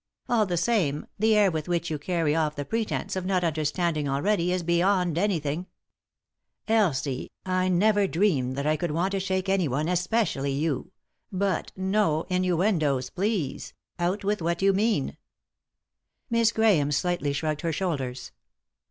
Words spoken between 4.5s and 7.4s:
is beyond anything 1"" Elsie,